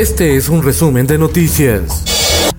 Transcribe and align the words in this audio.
Este 0.00 0.34
es 0.34 0.48
un 0.48 0.62
resumen 0.62 1.06
de 1.06 1.18
noticias. 1.18 2.02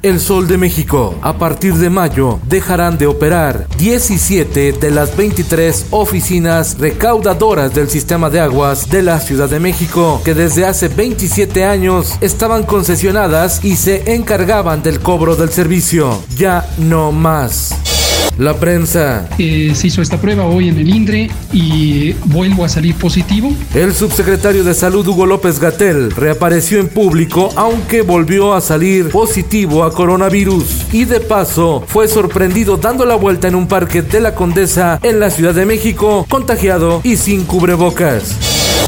El 0.03 0.19
Sol 0.19 0.47
de 0.47 0.59
México. 0.59 1.15
A 1.23 1.39
partir 1.39 1.73
de 1.73 1.89
mayo 1.89 2.39
dejarán 2.47 2.99
de 2.99 3.07
operar 3.07 3.65
17 3.79 4.73
de 4.73 4.91
las 4.91 5.17
23 5.17 5.87
oficinas 5.89 6.77
recaudadoras 6.77 7.73
del 7.73 7.89
sistema 7.89 8.29
de 8.29 8.41
aguas 8.41 8.91
de 8.91 9.01
la 9.01 9.19
Ciudad 9.19 9.49
de 9.49 9.59
México, 9.59 10.21
que 10.23 10.35
desde 10.35 10.67
hace 10.67 10.87
27 10.87 11.65
años 11.65 12.15
estaban 12.21 12.61
concesionadas 12.61 13.65
y 13.65 13.75
se 13.75 14.13
encargaban 14.13 14.83
del 14.83 14.99
cobro 14.99 15.35
del 15.35 15.49
servicio. 15.49 16.21
Ya 16.37 16.69
no 16.77 17.11
más. 17.11 17.90
La 18.37 18.55
prensa. 18.55 19.29
Eh, 19.37 19.73
se 19.75 19.87
hizo 19.87 20.01
esta 20.01 20.19
prueba 20.19 20.45
hoy 20.45 20.69
en 20.69 20.77
el 20.77 20.89
INDRE 20.89 21.29
y 21.53 22.13
vuelvo 22.25 22.65
a 22.65 22.69
salir 22.69 22.95
positivo. 22.95 23.53
El 23.73 23.93
subsecretario 23.93 24.63
de 24.63 24.73
Salud 24.73 25.05
Hugo 25.07 25.25
López 25.25 25.59
Gatel 25.59 26.11
reapareció 26.11 26.79
en 26.79 26.87
público 26.87 27.49
aunque 27.55 28.01
volvió 28.01 28.53
a 28.53 28.61
salir 28.61 29.09
positivo 29.09 29.83
a 29.83 29.93
coronavirus 29.93 30.87
y 30.93 31.05
de 31.05 31.19
paso 31.19 31.83
fue 31.87 32.07
sorprendido 32.07 32.77
dando 32.77 33.05
la 33.05 33.15
vuelta 33.15 33.47
en 33.47 33.55
un 33.55 33.67
parque 33.67 34.01
de 34.01 34.19
la 34.19 34.33
Condesa 34.33 34.99
en 35.03 35.19
la 35.19 35.29
Ciudad 35.29 35.53
de 35.53 35.65
México, 35.65 36.25
contagiado 36.29 37.01
y 37.03 37.17
sin 37.17 37.45
cubrebocas. 37.45 38.37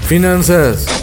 Finanzas. 0.07 1.02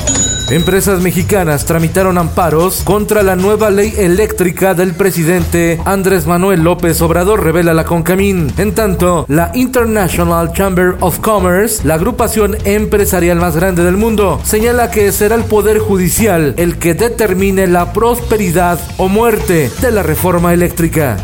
Empresas 0.51 1.01
mexicanas 1.01 1.65
tramitaron 1.65 2.19
amparos 2.19 2.83
contra 2.83 3.23
la 3.23 3.37
nueva 3.37 3.71
ley 3.71 3.95
eléctrica 3.97 4.75
del 4.75 4.95
presidente 4.95 5.81
Andrés 5.85 6.27
Manuel 6.27 6.65
López 6.65 7.01
Obrador, 7.03 7.45
revela 7.45 7.73
la 7.73 7.85
Concamín. 7.85 8.53
En 8.59 8.75
tanto, 8.75 9.27
la 9.29 9.53
International 9.55 10.53
Chamber 10.53 10.97
of 10.99 11.21
Commerce, 11.21 11.87
la 11.87 11.95
agrupación 11.95 12.57
empresarial 12.65 13.39
más 13.39 13.55
grande 13.55 13.85
del 13.85 13.97
mundo, 13.97 14.41
señala 14.43 14.91
que 14.91 15.13
será 15.13 15.37
el 15.37 15.45
Poder 15.45 15.79
Judicial 15.79 16.55
el 16.57 16.79
que 16.79 16.95
determine 16.95 17.69
la 17.69 17.93
prosperidad 17.93 18.81
o 18.97 19.07
muerte 19.07 19.71
de 19.81 19.91
la 19.93 20.03
reforma 20.03 20.53
eléctrica. 20.53 21.17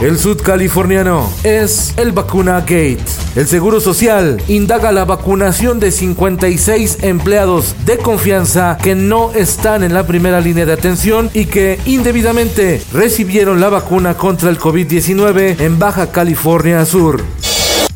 El 0.00 0.18
sudcaliforniano 0.18 1.30
es 1.44 1.92
el 1.98 2.12
Vacuna 2.12 2.60
Gate. 2.60 3.04
El 3.36 3.46
Seguro 3.46 3.80
Social 3.80 4.42
indaga 4.48 4.92
la 4.92 5.04
vacunación 5.04 5.78
de 5.78 5.90
56 5.90 6.98
empleados 7.02 7.76
de 7.84 7.98
confianza 7.98 8.78
que 8.82 8.94
no 8.94 9.32
están 9.32 9.84
en 9.84 9.92
la 9.92 10.06
primera 10.06 10.40
línea 10.40 10.64
de 10.64 10.72
atención 10.72 11.30
y 11.34 11.44
que 11.44 11.78
indebidamente 11.84 12.82
recibieron 12.94 13.60
la 13.60 13.68
vacuna 13.68 14.16
contra 14.16 14.48
el 14.48 14.58
COVID-19 14.58 15.60
en 15.60 15.78
Baja 15.78 16.10
California 16.10 16.84
Sur. 16.86 17.22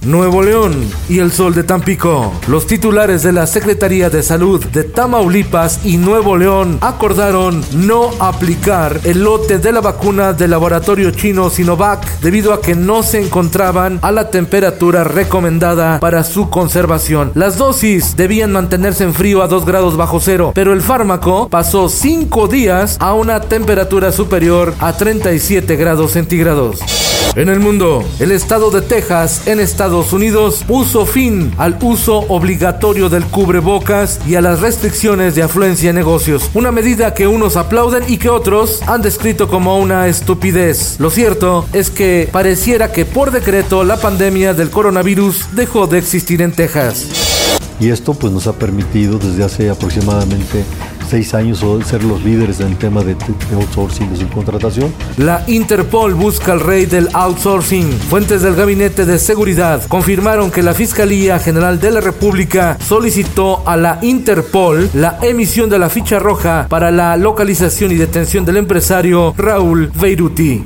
Nuevo 0.04 0.42
León 0.42 0.88
y 1.08 1.18
el 1.18 1.32
Sol 1.32 1.54
de 1.54 1.64
Tampico. 1.64 2.32
Los 2.48 2.66
titulares 2.66 3.22
de 3.22 3.32
la 3.32 3.46
Secretaría 3.46 4.10
de 4.10 4.22
Salud 4.22 4.64
de 4.66 4.84
Tamaulipas 4.84 5.84
y 5.84 5.96
Nuevo 5.96 6.36
León 6.36 6.78
acordaron 6.80 7.64
no 7.74 8.10
aplicar 8.20 9.00
el 9.04 9.24
lote 9.24 9.58
de 9.58 9.72
la 9.72 9.80
vacuna 9.80 10.32
del 10.32 10.50
laboratorio 10.50 11.10
chino 11.10 11.50
Sinovac 11.50 12.20
debido 12.20 12.52
a 12.52 12.60
que 12.60 12.74
no 12.74 13.02
se 13.02 13.20
encontraban 13.20 13.98
a 14.02 14.12
la 14.12 14.30
temperatura 14.30 15.04
recomendada 15.04 16.00
para 16.00 16.24
su 16.24 16.50
conservación. 16.50 17.32
Las 17.34 17.58
dosis 17.58 18.16
debían 18.16 18.52
mantenerse 18.52 19.04
en 19.04 19.14
frío 19.14 19.42
a 19.42 19.48
2 19.48 19.64
grados 19.64 19.96
bajo 19.96 20.20
cero, 20.20 20.52
pero 20.54 20.72
el 20.72 20.82
fármaco 20.82 21.48
pasó 21.48 21.88
5 21.88 22.48
días 22.48 22.96
a 23.00 23.14
una 23.14 23.40
temperatura 23.40 24.12
superior 24.12 24.74
a 24.80 24.92
37 24.92 25.76
grados 25.76 26.12
centígrados. 26.12 26.80
En 27.36 27.48
el 27.48 27.58
mundo, 27.58 28.04
el 28.20 28.30
estado 28.30 28.70
de 28.70 28.80
Texas 28.80 29.48
en 29.48 29.58
Estados 29.58 30.12
Unidos 30.12 30.64
puso 30.68 31.04
fin 31.04 31.52
al 31.58 31.76
uso 31.82 32.18
obligatorio 32.28 33.08
del 33.08 33.24
cubrebocas 33.24 34.20
y 34.24 34.36
a 34.36 34.40
las 34.40 34.60
restricciones 34.60 35.34
de 35.34 35.42
afluencia 35.42 35.90
en 35.90 35.96
negocios, 35.96 36.48
una 36.54 36.70
medida 36.70 37.12
que 37.12 37.26
unos 37.26 37.56
aplauden 37.56 38.04
y 38.06 38.18
que 38.18 38.28
otros 38.28 38.82
han 38.86 39.02
descrito 39.02 39.48
como 39.48 39.80
una 39.80 40.06
estupidez. 40.06 41.00
Lo 41.00 41.10
cierto 41.10 41.66
es 41.72 41.90
que 41.90 42.28
pareciera 42.30 42.92
que 42.92 43.04
por 43.04 43.32
decreto 43.32 43.82
la 43.82 43.96
pandemia 43.96 44.54
del 44.54 44.70
coronavirus 44.70 45.56
dejó 45.56 45.88
de 45.88 45.98
existir 45.98 46.40
en 46.40 46.52
Texas. 46.52 47.08
Y 47.80 47.90
esto 47.90 48.14
pues 48.14 48.32
nos 48.32 48.46
ha 48.46 48.52
permitido 48.52 49.18
desde 49.18 49.42
hace 49.42 49.70
aproximadamente 49.70 50.64
seis 51.14 51.32
años 51.32 51.64
ser 51.86 52.02
los 52.02 52.24
líderes 52.24 52.58
en 52.58 52.66
el 52.66 52.76
tema 52.76 53.04
de, 53.04 53.14
de 53.14 53.54
outsourcing 53.54 54.10
de 54.10 54.16
subcontratación. 54.16 54.92
La 55.16 55.44
Interpol 55.46 56.12
busca 56.14 56.50
al 56.50 56.58
rey 56.58 56.86
del 56.86 57.08
outsourcing. 57.12 57.88
Fuentes 58.10 58.42
del 58.42 58.56
Gabinete 58.56 59.06
de 59.06 59.20
Seguridad 59.20 59.80
confirmaron 59.86 60.50
que 60.50 60.60
la 60.60 60.74
Fiscalía 60.74 61.38
General 61.38 61.78
de 61.78 61.92
la 61.92 62.00
República 62.00 62.76
solicitó 62.84 63.62
a 63.64 63.76
la 63.76 64.00
Interpol 64.02 64.90
la 64.92 65.18
emisión 65.22 65.70
de 65.70 65.78
la 65.78 65.88
ficha 65.88 66.18
roja 66.18 66.66
para 66.68 66.90
la 66.90 67.16
localización 67.16 67.92
y 67.92 67.94
detención 67.94 68.44
del 68.44 68.56
empresario 68.56 69.34
Raúl 69.36 69.92
Beiruti. 69.94 70.64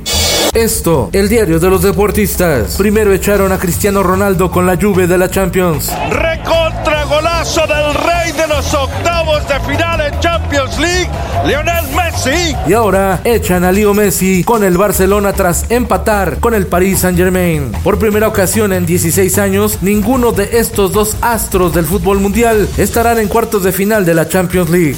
Esto, 0.55 1.11
el 1.13 1.29
diario 1.29 1.61
de 1.61 1.69
los 1.69 1.83
deportistas. 1.83 2.77
Primero 2.79 3.13
echaron 3.13 3.53
a 3.53 3.59
Cristiano 3.59 4.03
Ronaldo 4.03 4.51
con 4.51 4.65
la 4.65 4.77
lluvia 4.77 5.07
de 5.07 5.19
la 5.19 5.29
Champions. 5.29 5.93
Recontra 6.11 7.05
del 7.49 7.95
rey 7.95 8.33
de 8.33 8.47
los 8.47 8.75
octavos 8.75 9.49
de 9.49 9.59
final 9.61 10.03
en 10.03 10.21
Champions 10.21 10.79
League, 10.79 11.09
Lionel 11.47 11.87
Messi. 11.97 12.55
Y 12.67 12.75
ahora 12.75 13.23
echan 13.25 13.65
a 13.65 13.73
Leo 13.73 13.95
Messi 13.95 14.45
con 14.45 14.63
el 14.65 14.77
Barcelona 14.77 15.33
tras 15.33 15.65
empatar 15.71 16.41
con 16.41 16.53
el 16.53 16.67
Paris 16.67 16.99
Saint 17.01 17.17
Germain. 17.17 17.73
Por 17.83 17.99
primera 17.99 18.29
ocasión 18.29 18.75
en 18.75 18.85
16 18.85 19.39
años, 19.39 19.79
ninguno 19.81 20.33
de 20.33 20.59
estos 20.59 20.93
dos 20.93 21.17
astros 21.23 21.73
del 21.73 21.87
fútbol 21.87 22.21
mundial 22.21 22.69
estarán 22.77 23.19
en 23.19 23.29
cuartos 23.29 23.63
de 23.63 23.73
final 23.73 24.05
de 24.05 24.15
la 24.15 24.29
Champions 24.29 24.69
League. 24.69 24.97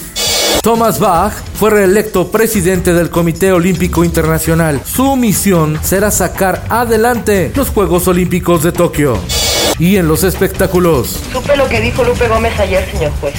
Thomas 0.61 0.99
Bach 0.99 1.33
fue 1.55 1.71
reelecto 1.71 2.33
presidente 2.33 2.93
del 2.93 3.11
Comité 3.11 3.53
Olímpico 3.53 4.03
Internacional. 4.03 4.81
Su 4.85 5.15
misión 5.15 5.79
será 5.83 6.11
sacar 6.11 6.65
adelante 6.69 7.53
los 7.55 7.71
Juegos 7.71 8.09
Olímpicos 8.09 8.65
de 8.65 8.73
Tokio. 8.73 9.40
Y 9.81 9.97
en 9.97 10.07
los 10.07 10.23
espectáculos. 10.25 11.19
Supe 11.33 11.57
lo 11.57 11.67
que 11.69 11.81
dijo 11.81 12.05
Lupe 12.05 12.29
Gómez 12.29 12.57
ayer, 12.61 12.87
señor 12.93 13.11
juez. 13.21 13.35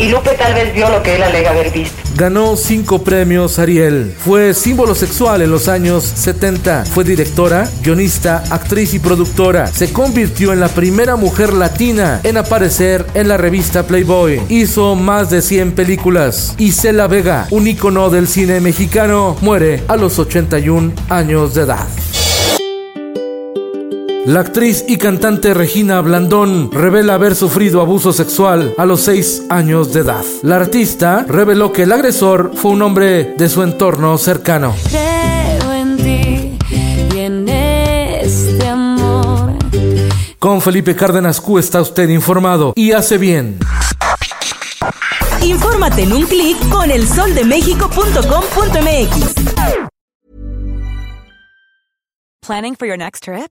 Y 0.00 0.08
Lupe 0.08 0.30
tal 0.30 0.54
vez 0.54 0.74
vio 0.74 0.88
lo 0.88 1.02
que 1.02 1.14
él 1.14 1.22
alega 1.22 1.50
haber 1.50 1.70
visto. 1.70 1.94
Ganó 2.16 2.56
cinco 2.56 3.04
premios 3.04 3.58
Ariel. 3.58 4.14
Fue 4.18 4.54
símbolo 4.54 4.94
sexual 4.94 5.42
en 5.42 5.50
los 5.50 5.68
años 5.68 6.04
70. 6.04 6.86
Fue 6.86 7.04
directora, 7.04 7.70
guionista, 7.82 8.42
actriz 8.50 8.94
y 8.94 8.98
productora. 8.98 9.66
Se 9.66 9.92
convirtió 9.92 10.52
en 10.52 10.60
la 10.60 10.68
primera 10.68 11.16
mujer 11.16 11.52
latina 11.52 12.20
en 12.24 12.38
aparecer 12.38 13.06
en 13.14 13.28
la 13.28 13.36
revista 13.36 13.86
Playboy. 13.86 14.40
Hizo 14.48 14.96
más 14.96 15.30
de 15.30 15.42
100 15.42 15.72
películas. 15.72 16.54
Isela 16.58 17.06
Vega, 17.06 17.46
un 17.50 17.68
ícono 17.68 18.10
del 18.10 18.26
cine 18.26 18.60
mexicano, 18.60 19.36
muere 19.40 19.84
a 19.86 19.96
los 19.96 20.18
81 20.18 20.94
años 21.10 21.54
de 21.54 21.62
edad. 21.62 21.86
La 24.26 24.40
actriz 24.40 24.84
y 24.86 24.98
cantante 24.98 25.54
Regina 25.54 26.02
Blandón 26.02 26.70
revela 26.70 27.14
haber 27.14 27.34
sufrido 27.34 27.80
abuso 27.80 28.12
sexual 28.12 28.74
a 28.76 28.84
los 28.84 29.00
6 29.02 29.44
años 29.48 29.94
de 29.94 30.00
edad. 30.00 30.22
La 30.42 30.56
artista 30.56 31.24
reveló 31.26 31.72
que 31.72 31.84
el 31.84 31.92
agresor 31.92 32.50
fue 32.54 32.72
un 32.72 32.82
hombre 32.82 33.32
de 33.38 33.48
su 33.48 33.62
entorno 33.62 34.18
cercano. 34.18 34.76
Creo 34.90 35.72
en 35.72 35.96
ti 35.96 36.58
y 37.14 37.18
en 37.18 37.48
este 37.48 38.68
amor. 38.68 39.54
Con 40.38 40.60
Felipe 40.60 40.94
Cárdenas 40.94 41.40
Q 41.40 41.56
está 41.58 41.80
usted 41.80 42.10
informado 42.10 42.74
y 42.76 42.92
hace 42.92 43.16
bien. 43.16 43.58
Infórmate 45.42 46.02
en 46.02 46.12
un 46.12 46.24
clic 46.24 46.58
con 46.68 46.90
elsoldemexico.com.mx. 46.90 49.34
Planning 52.42 52.76
for 52.76 52.86
your 52.86 52.98
next 52.98 53.24
trip? 53.24 53.50